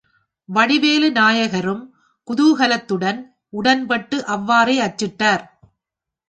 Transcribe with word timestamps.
வடிவேலு 0.49 1.09
நாயகரும் 1.11 1.83
குதூஹலத்துடன் 2.27 3.19
உடன்பட்டு 3.53 4.25
அவ்வாறே 4.25 4.77
அச்சிட்டார். 4.81 5.45